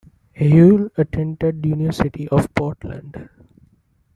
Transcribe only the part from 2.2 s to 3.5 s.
of Portland.